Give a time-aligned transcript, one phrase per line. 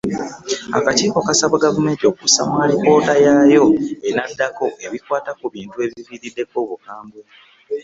[0.77, 3.65] Akakiiko kasaba Gavumenti okussa mu alipoota yaayo
[4.09, 7.21] enaddako ebikwata ku bintu ebiviirako obukambwe.